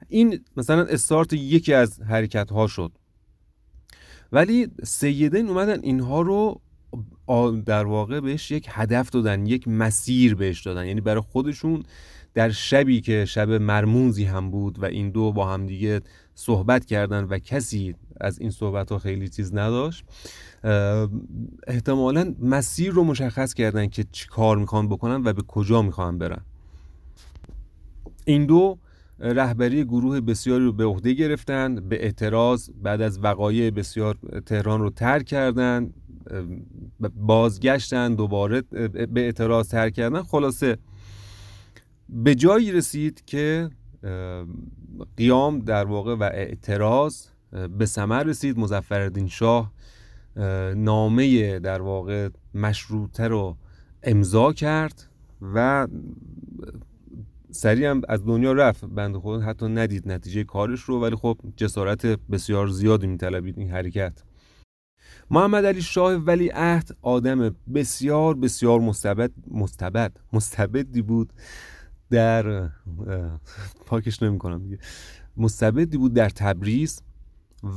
این 0.09 0.41
مثلا 0.57 0.83
استارت 0.83 1.33
یکی 1.33 1.75
از 1.75 2.01
حرکت 2.01 2.53
ها 2.53 2.67
شد. 2.67 2.93
ولی 4.33 4.69
سیدین 4.83 5.49
اومدن 5.49 5.81
اینها 5.83 6.21
رو 6.21 6.61
در 7.67 7.85
واقع 7.85 8.21
بهش 8.21 8.51
یک 8.51 8.67
هدف 8.71 9.11
دادن 9.11 9.47
یک 9.47 9.69
مسیر 9.69 10.35
بهش 10.35 10.63
دادن. 10.63 10.87
یعنی 10.87 11.01
برای 11.01 11.21
خودشون 11.21 11.83
در 12.35 12.51
شبی 12.51 13.01
که 13.01 13.25
شب 13.25 13.51
مرموزی 13.51 14.25
هم 14.25 14.51
بود 14.51 14.83
و 14.83 14.85
این 14.85 15.11
دو 15.11 15.33
با 15.33 15.47
هم 15.47 15.67
دیگه 15.67 16.01
صحبت 16.35 16.85
کردن 16.85 17.25
و 17.25 17.39
کسی 17.39 17.95
از 18.21 18.39
این 18.39 18.51
صحبت 18.51 18.93
ها 18.93 18.99
خیلی 18.99 19.29
چیز 19.29 19.55
نداشت 19.55 20.05
احتمالا 21.67 22.35
مسیر 22.41 22.93
رو 22.93 23.05
مشخص 23.05 23.55
کردن 23.55 23.87
که 23.87 24.05
چی 24.13 24.29
کار 24.29 24.57
می‌خوان 24.57 24.89
بکنن 24.89 25.23
و 25.25 25.33
به 25.33 25.43
کجا 25.43 25.83
می‌خوان 25.83 26.19
برن. 26.19 26.41
این 28.25 28.47
دو 28.47 28.79
رهبری 29.19 29.85
گروه 29.85 30.21
بسیاری 30.21 30.65
رو 30.65 30.73
به 30.73 30.85
عهده 30.85 31.13
گرفتن 31.13 31.75
به 31.75 32.05
اعتراض 32.05 32.71
بعد 32.83 33.01
از 33.01 33.25
وقایع 33.25 33.71
بسیار 33.71 34.19
تهران 34.47 34.81
رو 34.81 34.91
ترک 34.91 35.27
کردن 35.27 35.91
بازگشتن 37.17 38.15
دوباره 38.15 38.61
به 38.61 39.21
اعتراض 39.21 39.69
ترک 39.69 39.95
کردن. 39.95 40.23
خلاصه 40.23 40.79
به 42.09 42.35
جایی 42.35 42.73
رسید 42.73 43.25
که 43.25 43.71
قیام 45.17 45.59
در 45.59 45.85
واقع 45.85 46.15
و 46.15 46.23
اعتراض 46.23 47.27
به 47.79 47.87
ثمر 47.87 48.23
رسید. 48.23 48.59
مظفرالدین 48.59 49.29
شاه 49.29 49.73
نامه 50.77 51.59
در 51.59 51.83
واقع 51.83 52.29
مشروطه 52.55 53.29
رو 53.29 53.57
امضا 54.03 54.53
کرد 54.53 55.09
و 55.55 55.89
سریع 57.51 57.91
هم 57.91 58.03
از 58.09 58.25
دنیا 58.27 58.53
رفت. 58.53 58.85
بند 58.85 59.17
خود 59.17 59.43
حتی 59.43 59.69
ندید 59.69 60.09
نتیجه 60.09 60.45
کارش 60.45 60.81
رو 60.81 61.01
ولی 61.01 61.17
خب 61.17 61.39
جسارت 61.57 62.07
بسیار 62.07 62.69
زیادی 62.69 63.07
میطلبید 63.07 63.59
این 63.59 63.71
حرکت. 63.71 64.23
محمد 65.31 65.65
علی 65.65 65.83
شاه 65.83 66.15
ولی 66.15 66.49
عهد 66.55 66.97
آدم 67.03 67.57
بسیار 67.75 68.35
بسیار 68.35 68.81
مستبد 68.81 69.31
مستبد 69.51 70.17
مستبدی 70.33 71.03
بود. 71.03 71.33
در 72.15 72.71
پاکش 73.87 74.23
نمی 74.23 74.39
کنم 74.39 74.63
دیگه. 74.63 74.79
مستبدی 75.37 75.99
بود 75.99 76.15
در 76.15 76.29
تبریز 76.29 77.03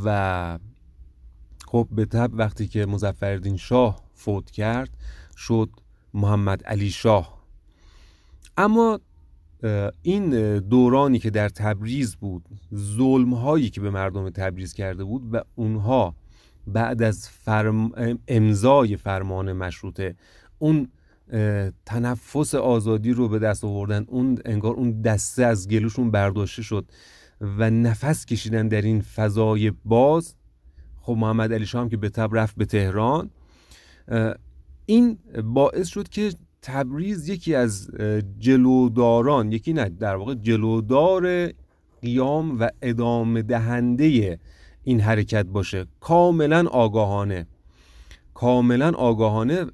و 0.06 0.60
خب 1.68 1.88
به 1.92 2.06
تب 2.06 2.32
وقتی 2.34 2.68
که 2.68 2.86
مزفردین 2.86 3.58
شاه 3.58 4.04
فوت 4.14 4.52
کرد 4.52 4.90
شد 5.38 5.70
محمد 6.14 6.64
علی 6.64 6.90
شاه. 6.90 7.38
اما 8.58 9.00
این 10.02 10.60
دورانی 10.60 11.20
که 11.20 11.30
در 11.30 11.50
تبریز 11.50 12.16
بود 12.16 12.46
ظلم 12.76 13.34
هایی 13.34 13.70
که 13.70 13.82
به 13.82 13.90
مردم 13.90 14.30
تبریز 14.30 14.74
کرده 14.74 15.04
بود 15.04 15.34
و 15.34 15.42
اونها 15.56 16.16
بعد 16.68 17.02
از 17.02 17.30
فرم... 17.30 17.92
امضای 18.28 18.98
فرمان 18.98 19.54
مشروطه 19.54 20.16
اون 20.60 20.88
تنفس 21.86 22.56
آزادی 22.56 23.12
رو 23.12 23.30
به 23.30 23.40
دست 23.40 23.64
آوردن. 23.64 24.06
اون 24.08 24.38
انگار 24.46 24.74
اون 24.74 25.02
دسته 25.02 25.46
از 25.46 25.68
گلوشون 25.68 26.12
برداشته 26.12 26.62
شد 26.62 26.92
و 27.42 27.70
نفس 27.70 28.26
کشیدن 28.26 28.68
در 28.68 28.82
این 28.82 29.02
فضای 29.02 29.72
باز. 29.86 30.36
خب 31.02 31.14
محمد 31.14 31.54
علی 31.54 31.66
شاه 31.66 31.82
هم 31.82 31.90
که 31.90 31.98
به 31.98 32.10
تب 32.10 32.36
رفت 32.36 32.56
به 32.56 32.66
تهران. 32.66 33.30
این 34.86 35.18
باعث 35.44 35.88
شد 35.88 36.10
که 36.10 36.34
تبریز 36.62 37.30
یکی 37.30 37.56
از 37.56 37.90
جلوداران 38.40 39.52
یکی 39.52 39.74
نه 39.74 39.90
در 39.90 40.16
واقع 40.16 40.36
جلودار 40.36 41.54
قیام 42.02 42.60
و 42.60 42.70
ادامه 42.82 43.42
دهنده 43.42 44.40
این 44.84 45.00
حرکت 45.00 45.46
باشه. 45.46 45.86
کاملا 46.00 46.68
آگاهانه. 46.68 47.48
کاملا 48.38 48.92
آگاهانه 48.92 49.66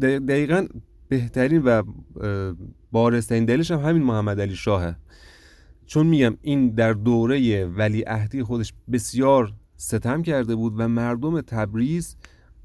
دقیقا 0.00 0.66
بهترین 1.08 1.62
و 1.62 1.82
بارسترین 2.92 3.44
دلیلش 3.44 3.70
هم 3.70 3.78
همین 3.78 4.02
محمد 4.02 4.40
علی 4.40 4.56
شاهه. 4.56 4.96
چون 5.86 6.06
میگم 6.06 6.36
این 6.42 6.70
در 6.70 6.92
دوره 6.92 7.66
ولی 7.66 8.02
عهدی 8.02 8.42
خودش 8.42 8.72
بسیار 8.92 9.52
ستم 9.76 10.22
کرده 10.22 10.54
بود 10.54 10.74
و 10.76 10.88
مردم 10.88 11.40
تبریز 11.40 12.16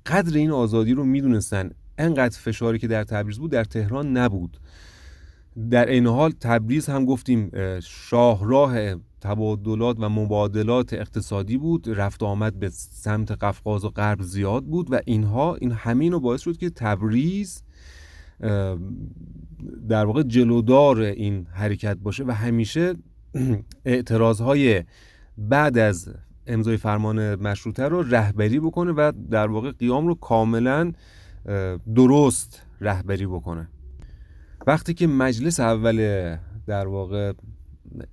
قدر 0.06 0.38
این 0.38 0.52
آزادی 0.52 0.94
رو 0.94 1.04
می‌دونستن. 1.04 1.72
انقدر 1.98 2.40
فشاری 2.40 2.80
که 2.80 2.88
در 2.88 3.04
تبریز 3.04 3.40
بود 3.40 3.52
در 3.52 3.64
تهران 3.64 4.18
نبود. 4.18 4.58
در 5.70 5.86
این 5.86 6.08
حال 6.08 6.32
تبریز 6.32 6.86
هم 6.86 7.06
گفتیم 7.06 7.52
شاهراه 7.80 8.96
تبادلات 9.24 9.98
و 10.00 10.10
مبادلات 10.10 10.94
اقتصادی 10.94 11.58
بود 11.58 11.90
رفت 11.90 12.24
آمد 12.24 12.60
به 12.60 12.70
سمت 12.70 13.32
قفقاز 13.32 13.86
و 13.86 13.90
غرب 13.90 14.22
زیاد 14.22 14.64
بود 14.64 14.94
و 14.94 15.00
اینها 15.06 15.56
این 15.56 15.72
همین 15.72 16.12
رو 16.12 16.20
باعث 16.20 16.42
شد 16.42 16.58
که 16.58 16.70
تبریز 16.70 17.64
در 19.90 20.06
واقع 20.06 20.24
جلودار 20.24 21.00
این 21.00 21.48
حرکت 21.52 21.98
باشه 21.98 22.24
و 22.24 22.32
همیشه 22.32 22.94
اعتراض 23.86 24.42
های 24.42 24.84
بعد 25.38 25.78
از 25.78 26.14
امضای 26.48 26.78
فرمان 26.78 27.36
مشروطه 27.36 27.84
رو 27.84 28.02
رهبری 28.02 28.60
بکنه 28.60 28.92
و 28.92 29.12
در 29.32 29.48
واقع 29.48 29.72
قیام 29.72 30.08
رو 30.08 30.16
کاملا 30.16 30.92
درست 31.96 32.62
رهبری 32.82 33.26
بکنه. 33.26 33.68
وقتی 34.68 34.94
که 34.94 35.08
مجلس 35.08 35.60
اول 35.60 35.98
در 36.68 36.88
واقع 36.88 37.34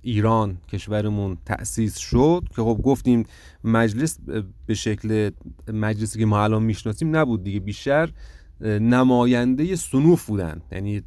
ایران 0.01 0.57
کشورمون 0.71 1.37
تأسیس 1.45 1.97
شد 1.97 2.43
که 2.55 2.61
خب 2.61 2.81
گفتیم 2.83 3.25
مجلس 3.63 4.17
به 4.65 4.73
شکل 4.73 5.29
مجلسی 5.73 6.19
که 6.19 6.25
ما 6.25 6.43
الان 6.43 6.63
می‌شناسیم 6.63 7.15
نبود 7.15 7.43
دیگه 7.43 7.59
بیشتر 7.59 8.09
نماینده 8.61 9.75
سنوف 9.75 10.25
بودن. 10.25 10.61
یعنی 10.71 11.01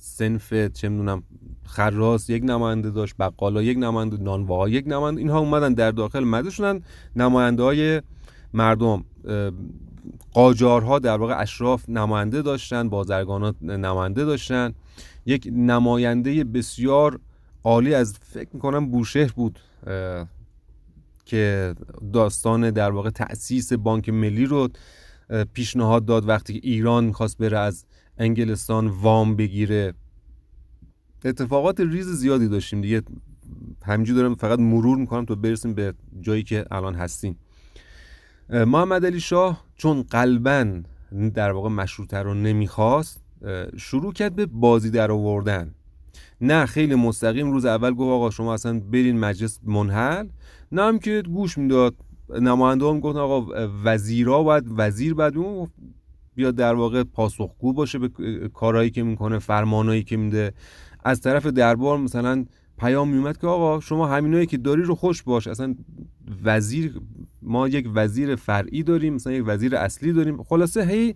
سنف 0.00 0.54
چه 0.54 0.88
می‌دونم 0.88 1.22
خراس 1.64 2.30
یک 2.30 2.44
نماینده 2.44 2.90
داشت 2.90 3.14
بقالا 3.18 3.62
یک 3.62 3.78
نماینده 3.78 4.16
نانواها 4.16 4.68
یک 4.68 4.86
نماینده 4.86 5.20
اینها 5.20 5.38
اومدن 5.38 5.74
در 5.74 5.90
داخل 5.90 6.24
مجلس 6.24 6.52
شدن 6.52 6.80
نماینده 7.16 7.62
های 7.62 8.02
مردم 8.54 9.04
قاجارها 10.32 10.98
در 10.98 11.16
واقع 11.16 11.40
اشراف 11.40 11.88
نماینده 11.88 12.42
داشتن 12.42 12.88
بازرگانات 12.88 13.62
نماینده 13.62 14.24
داشتن. 14.24 14.74
یک 15.26 15.48
نماینده 15.52 16.44
بسیار 16.44 17.20
عالی 17.64 17.94
از 17.94 18.18
فکر 18.22 18.48
می‌کنم 18.52 18.90
بوشهر 18.90 19.32
بود 19.32 19.58
که 21.24 21.74
داستان 22.12 22.70
در 22.70 22.90
واقع 22.90 23.10
تأسیس 23.10 23.72
بانک 23.72 24.08
ملی 24.08 24.46
رو 24.46 24.68
پیشنهاد 25.52 26.04
داد 26.04 26.28
وقتی 26.28 26.60
که 26.60 26.68
ایران 26.68 27.04
می‌خواست 27.04 27.38
بره 27.38 27.58
از 27.58 27.84
انگلستان 28.18 28.88
وام 28.88 29.36
بگیره. 29.36 29.94
اتفاقات 31.24 31.80
ریز 31.80 32.06
زیادی 32.06 32.48
داشتیم 32.48 32.80
دیگه. 32.80 33.02
همینجور 33.84 34.16
دارم 34.16 34.34
فقط 34.34 34.58
مرور 34.58 34.98
می‌کنم 34.98 35.24
تا 35.24 35.34
برسیم 35.34 35.74
به 35.74 35.94
جایی 36.20 36.42
که 36.42 36.64
الان 36.70 36.94
هستیم. 36.94 37.38
محمد 38.48 39.06
علی 39.06 39.20
شاه 39.20 39.64
چون 39.76 40.02
قلبا 40.02 40.80
در 41.34 41.52
واقع 41.52 41.68
مشروطه 41.68 42.18
رو 42.18 42.34
نمی‌خواست 42.34 43.24
شروع 43.76 44.12
کرد 44.12 44.34
به 44.34 44.46
بازی 44.46 44.90
در 44.90 45.10
آوردن. 45.10 45.74
نه 46.40 46.66
خیلی 46.66 46.94
مستقیم. 46.94 47.52
روز 47.52 47.64
اول 47.64 47.90
گفت 47.90 48.10
آقا 48.10 48.30
شما 48.30 48.54
اصلا 48.54 48.80
برین 48.80 49.18
مجلس 49.18 49.60
منحل. 49.64 50.28
نه 50.72 50.82
هم 50.82 50.98
که 50.98 51.22
گوش 51.22 51.58
می‌داد. 51.58 51.94
نماینده 52.40 52.86
هم 52.86 53.00
گفت 53.00 53.16
آقا 53.16 53.68
وزیرا 53.84 54.42
باید 54.42 54.64
وزیر 54.70 55.14
باید 55.14 55.34
بیاد 56.34 56.54
در 56.54 56.74
واقع 56.74 57.02
پاسخگو 57.02 57.72
باشه 57.72 57.98
به 57.98 58.08
کارهایی 58.54 58.90
که 58.90 59.02
می‌کنه 59.02 59.38
فرمانایی 59.38 60.02
که 60.02 60.16
میده. 60.16 60.52
از 61.04 61.20
طرف 61.20 61.46
دربار 61.46 61.98
مثلا 61.98 62.44
پیام 62.78 63.08
میومد 63.08 63.38
که 63.38 63.46
آقا 63.46 63.80
شما 63.80 64.08
همینایی 64.08 64.46
که 64.46 64.56
داری 64.56 64.82
رو 64.82 64.94
خوش 64.94 65.22
باش. 65.22 65.46
اصلا 65.46 65.74
وزیر 66.44 67.00
ما 67.42 67.68
یک 67.68 67.88
وزیر 67.94 68.36
فرعی 68.36 68.82
داریم 68.82 69.14
مثلا 69.14 69.32
یک 69.32 69.44
وزیر 69.46 69.76
اصلی 69.76 70.12
داریم. 70.12 70.42
خلاصه 70.42 70.84
هی 70.84 71.14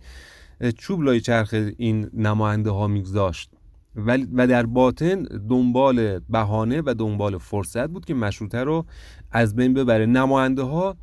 چوب 0.78 1.02
لای 1.02 1.20
چرخ 1.20 1.54
این 1.76 2.10
نماینده 2.14 2.70
ها 2.70 2.86
میگذاشت. 2.86 3.50
و 3.96 4.46
در 4.46 4.66
باطن 4.66 5.22
دنبال 5.22 6.18
بهانه 6.18 6.82
و 6.86 6.94
دنبال 6.98 7.38
فرصت 7.38 7.88
بود 7.88 8.04
که 8.04 8.14
مشروطه 8.14 8.64
رو 8.64 8.86
از 9.30 9.56
بین 9.56 9.74
ببره. 9.74 10.06
نماینده 10.06 10.62
ها 10.62 10.96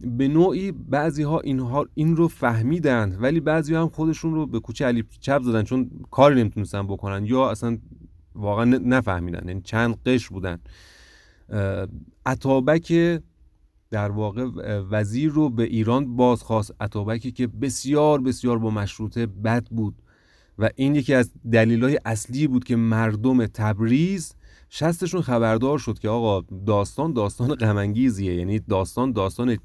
به 0.00 0.28
نوعی 0.28 0.72
بعضی 0.72 1.22
ها 1.22 1.40
اینها 1.40 1.86
این 1.94 2.16
رو 2.16 2.28
فهمیدند 2.28 3.22
ولی 3.22 3.40
بعضی 3.40 3.74
هم 3.74 3.88
خودشون 3.88 4.34
رو 4.34 4.46
به 4.46 4.60
کوچه 4.60 4.84
علی 4.84 5.04
چپ 5.20 5.42
زدن 5.42 5.62
چون 5.62 5.90
کاری 6.10 6.40
نمی‌تونستن 6.40 6.86
بکنن 6.86 7.24
یا 7.24 7.50
اصلا 7.50 7.78
واقعا 8.34 8.64
نفهمیدن 8.64 9.48
یعنی 9.48 9.60
چند 9.60 9.96
قش 10.06 10.28
بودن. 10.28 10.58
عطابک 12.26 12.92
در 13.90 14.10
واقع 14.10 14.48
وزیر 14.90 15.30
رو 15.30 15.50
به 15.50 15.62
ایران 15.62 16.16
بازخواست. 16.16 16.74
عطابکی 16.80 17.32
که 17.32 17.46
بسیار 17.46 18.20
بسیار 18.20 18.58
با 18.58 18.70
مشروطه 18.70 19.26
بد 19.26 19.66
بود. 19.66 19.94
و 20.58 20.70
این 20.76 20.94
یکی 20.94 21.14
از 21.14 21.30
دلیلهای 21.52 22.00
اصلی 22.04 22.46
بود 22.46 22.64
که 22.64 22.76
مردم 22.76 23.46
تبریز 23.46 24.34
شستشون 24.68 25.22
خبردار 25.22 25.78
شد 25.78 25.98
که 25.98 26.08
آقا 26.08 26.46
داستان 26.66 27.12
داستان 27.12 27.54
غمانگیزیه 27.54 28.34
یعنی 28.34 28.58
داستان 28.58 29.12
داستان 29.12 29.58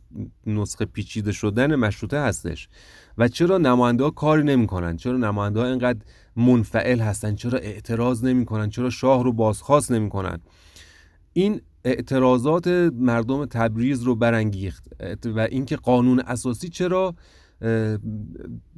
نسخه 0.45 0.85
پیچیده 0.85 1.31
شدن 1.31 1.75
مشروطه 1.75 2.19
هستش. 2.19 2.69
و 3.17 3.27
چرا 3.27 3.57
نماینده 3.57 4.03
ها 4.03 4.09
کاری 4.09 4.43
نمی‌کنن؟ 4.43 4.97
چرا 4.97 5.17
نماینده 5.17 5.59
ها 5.59 5.65
اینقدر 5.65 5.99
منفعل 6.35 6.99
هستن؟ 6.99 7.35
چرا 7.35 7.59
اعتراض 7.59 8.23
نمی‌کنن؟ 8.23 8.69
چرا 8.69 8.89
شاه 8.89 9.23
رو 9.23 9.33
بازخواست 9.33 9.91
نمی‌کنن؟ 9.91 10.39
این 11.33 11.61
اعتراضات 11.85 12.67
مردم 12.93 13.45
تبریز 13.45 14.01
رو 14.01 14.15
برانگیخت. 14.15 14.87
و 15.25 15.39
اینکه 15.39 15.75
قانون 15.75 16.19
اساسی 16.19 16.69
چرا 16.69 17.15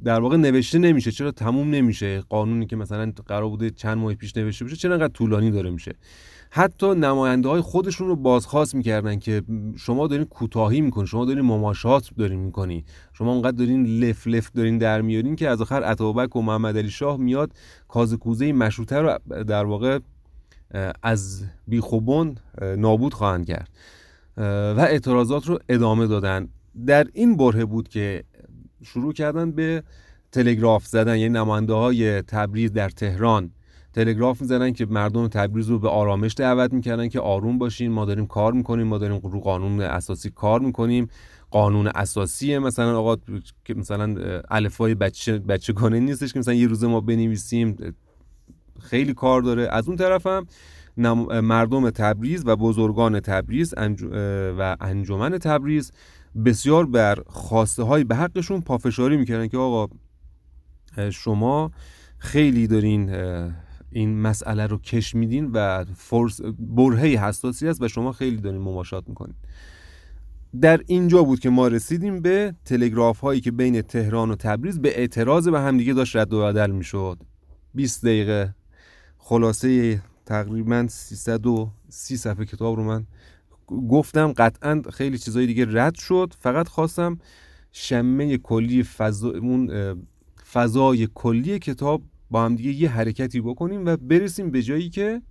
در 0.04 0.20
واقع 0.20 0.36
نوشته 0.36 0.78
نمیشه. 0.78 1.12
چرا 1.12 1.30
تموم 1.30 1.70
نمیشه؟ 1.70 2.20
قانونی 2.20 2.66
که 2.66 2.76
مثلا 2.76 3.12
قرار 3.26 3.48
بوده 3.48 3.70
چند 3.70 3.98
ماه 3.98 4.14
پیش 4.14 4.36
نوشته 4.36 4.64
بشه 4.64 4.76
چرا 4.76 4.94
انقدر 4.94 5.12
طولانی 5.12 5.50
داره 5.50 5.70
میشه؟ 5.70 5.94
حتی 6.50 6.94
نماینده 6.94 7.48
های 7.48 7.60
خودشون 7.60 8.08
رو 8.08 8.16
بازخواست 8.16 8.74
می‌کردن 8.74 9.18
که 9.18 9.42
شما 9.76 10.06
دارین 10.06 10.24
کوتاهی 10.24 10.80
می‌کنین 10.80 11.06
شما 11.06 11.24
دارین 11.24 11.44
مماشات 11.44 12.10
دارین 12.18 12.40
می‌کنی. 12.40 12.84
شما 13.12 13.32
اونقدر 13.32 13.56
دارین 13.56 13.86
لف 13.86 14.26
لف 14.26 14.50
دارین 14.54 14.78
در 14.78 15.00
میارین 15.00 15.36
که 15.36 15.48
از 15.48 15.60
آخر 15.60 15.82
عطابک 15.82 16.36
و 16.36 16.42
محمد 16.42 16.78
علی 16.78 16.90
شاه 16.90 17.16
میاد 17.16 17.52
کاز 17.88 18.14
کوزه 18.14 18.52
مشروطه 18.52 18.96
رو 18.96 19.18
در 19.44 19.64
واقع 19.64 19.98
از 21.02 21.44
بیخوبون 21.68 22.34
نابود 22.76 23.14
خواهند 23.14 23.46
کرد. 23.46 23.68
و 24.76 24.80
اعتراضات 24.80 25.46
رو 25.46 25.58
ادامه 25.68 26.06
دادن. 26.06 26.48
در 26.86 27.06
این 27.12 27.36
بره 27.36 27.64
بود 27.64 27.88
که 27.88 28.24
شروع 28.82 29.12
کردن 29.12 29.50
به 29.50 29.82
تلگراف 30.32 30.86
زدن 30.86 31.16
یعنی 31.16 31.34
نماینده 31.34 31.72
های 31.72 32.22
تبریز 32.22 32.72
در 32.72 32.88
تهران. 32.88 33.50
تلگراف 33.92 34.40
می‌زنن 34.40 34.72
که 34.72 34.86
مردم 34.86 35.28
تبریز 35.28 35.68
رو 35.68 35.78
به 35.78 35.88
آرامش 35.88 36.34
دعوت 36.36 36.72
می‌کردن 36.72 37.08
که 37.08 37.20
آروم 37.20 37.58
باشین 37.58 37.92
ما 37.92 38.04
داریم 38.04 38.26
کار 38.26 38.52
می‌کنیم 38.52 38.86
ما 38.86 38.98
داریم 38.98 39.20
رو 39.24 39.40
قانون 39.40 39.80
اساسی 39.80 40.30
کار 40.30 40.60
می‌کنیم. 40.60 41.08
قانون 41.50 41.86
اساسی 41.86 42.58
مثلا 42.58 42.98
آقا 42.98 43.16
که 43.64 43.74
مثلا 43.74 44.40
الفای 44.50 44.94
بچه 44.94 45.38
بچگانه 45.38 46.00
نیستش 46.00 46.32
که 46.32 46.38
مثلا 46.38 46.54
یه 46.54 46.66
روزه 46.66 46.86
ما 46.86 47.00
بنویسیم 47.00 47.76
خیلی 48.80 49.14
کار 49.14 49.42
داره. 49.42 49.68
از 49.70 49.88
اون 49.88 49.96
طرف 49.96 50.26
هم 50.26 50.46
مردم 51.40 51.90
تبریز 51.90 52.42
و 52.46 52.56
بزرگان 52.56 53.20
تبریز 53.20 53.74
و 54.58 54.76
انجمن 54.80 55.38
تبریز 55.38 55.92
بسیار 56.44 56.86
بر 56.86 57.18
خواسته 57.26 57.82
های 57.82 58.04
به 58.04 58.16
حقشون 58.16 58.60
پافشاری 58.60 59.16
می‌کردن 59.16 59.48
که 59.48 59.56
آقا 59.56 59.94
شما 61.10 61.70
خیلی 62.18 62.66
دارین 62.66 63.10
این 63.90 64.20
مسئله 64.20 64.66
رو 64.66 64.78
کش 64.78 65.14
میدین 65.14 65.50
و 65.52 65.84
فرس 65.96 66.40
برهه 66.58 67.24
حساسی 67.24 67.68
است 67.68 67.82
و 67.82 67.88
شما 67.88 68.12
خیلی 68.12 68.36
دارین 68.36 68.60
مماشات 68.60 69.08
می‌کنین. 69.08 69.34
در 70.60 70.80
اینجا 70.86 71.22
بود 71.22 71.40
که 71.40 71.50
ما 71.50 71.68
رسیدیم 71.68 72.20
به 72.20 72.54
تلگراف 72.64 73.20
هایی 73.20 73.40
که 73.40 73.50
بین 73.50 73.82
تهران 73.82 74.30
و 74.30 74.36
تبریز 74.36 74.80
به 74.80 74.98
اعتراض 74.98 75.48
به 75.48 75.60
همدیگه 75.60 75.94
داشت 75.94 76.16
رد 76.16 76.32
و 76.32 76.40
بدل 76.40 76.70
می‌شد. 76.70 77.18
20 77.74 78.04
دقیقه. 78.04 78.54
خلاصه 79.18 80.02
تقریبا 80.26 80.86
330 80.88 82.16
صفحه 82.16 82.44
کتاب 82.44 82.76
رو 82.76 82.84
من 82.84 83.06
گفتم 83.68 84.32
قطعا 84.32 84.82
خیلی 84.92 85.18
چیزای 85.18 85.46
دیگه 85.46 85.66
رد 85.68 85.94
شد. 85.94 86.34
فقط 86.38 86.68
خواستم 86.68 87.18
شمه 87.72 88.38
کلی 88.38 88.82
فضا 88.82 89.32
فضای 90.52 91.08
کلی 91.14 91.58
کتاب 91.58 92.02
با 92.30 92.44
هم 92.44 92.56
دیگه 92.56 92.70
یه 92.70 92.88
حرکتی 92.88 93.40
بکنیم 93.40 93.86
و 93.86 93.96
برسیم 93.96 94.50
به 94.50 94.62
جایی 94.62 94.90
که 94.90 95.22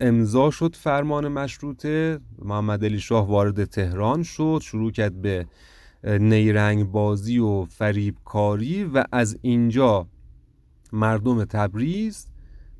امضا 0.00 0.50
شد 0.50 0.76
فرمان 0.76 1.28
مشروطه. 1.28 2.18
محمد 2.38 2.84
علی 2.84 3.00
شاه 3.00 3.28
وارد 3.28 3.64
تهران 3.64 4.22
شد 4.22 4.60
شروع 4.62 4.90
کرد 4.90 5.22
به 5.22 5.46
نیرنگ 6.04 6.84
بازی 6.84 7.38
و 7.38 7.64
فریب 7.64 8.16
کاری 8.24 8.84
و 8.84 9.04
از 9.12 9.38
اینجا 9.42 10.08
مردم 10.92 11.44
تبریز 11.44 12.26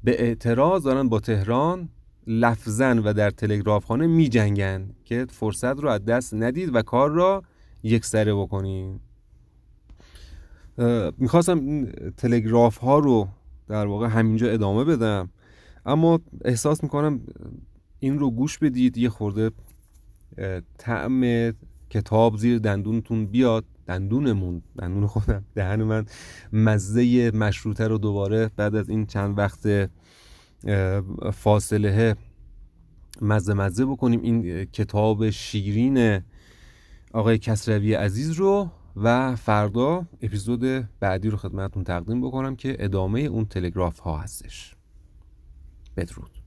به 0.05 0.23
اعتراض 0.23 0.83
دارن 0.83 1.09
با 1.09 1.21
تهران. 1.21 1.89
لفظن 2.27 2.99
و 2.99 3.13
در 3.13 3.31
تلگراف 3.31 3.85
خانه 3.85 4.07
می 4.07 4.29
جنگن 4.29 4.91
که 5.05 5.27
فرصت 5.31 5.81
رو 5.81 5.89
از 5.89 6.05
دست 6.05 6.35
ندید 6.35 6.75
و 6.75 6.83
کار 6.83 7.11
را 7.11 7.43
یک 7.83 8.05
سره 8.05 8.35
بکنین. 8.35 9.01
می‌خواستم 11.19 11.59
این 11.61 11.93
تلگراف 12.17 12.77
ها 12.77 12.99
رو 12.99 13.29
در 13.69 13.87
واقع 13.87 14.07
همینجا 14.07 14.51
ادامه 14.51 14.85
بدم 14.85 15.31
اما 15.87 16.21
احساس 16.45 16.83
می‌کنم 16.83 17.21
این 17.99 18.19
رو 18.19 18.31
گوش 18.31 18.59
بدید 18.59 18.99
یه 18.99 19.09
خورده 19.09 19.51
طعم 20.79 21.53
کتاب 21.91 22.37
زیر 22.37 22.59
دندونتون 22.59 23.27
بیاد 23.27 23.65
دندونمون 23.87 24.63
دندون 24.79 25.07
خودم 25.07 25.45
دهن 25.55 25.83
من 25.83 26.07
مزه 26.53 27.31
مشروطه 27.31 27.89
رو 27.89 27.99
دوباره 27.99 28.51
بعد 28.57 28.75
از 28.75 28.89
این 28.89 29.07
چند 29.07 29.39
وقت 29.39 29.91
فاصله 31.33 32.16
مزه 33.22 33.55
مزه 33.55 33.85
بکنیم 33.85 34.22
این 34.22 34.64
کتاب 34.64 35.31
شیرین 35.31 36.20
آقای 37.12 37.38
کسروی 37.38 37.94
عزیز 37.94 38.31
رو 38.31 38.70
و 38.96 39.37
فردا 39.37 40.07
اپیزود 40.22 40.88
بعدی 41.00 41.31
رو 41.31 41.37
خدمتتون 41.37 41.85
تقدیم 41.85 42.20
بکنم 42.20 42.57
که 42.57 42.77
ادامه 42.79 43.20
اون 43.20 43.44
تلگراف 43.44 43.98
ها 43.98 44.18
هستش. 44.18 44.74
بدرود. 45.96 46.44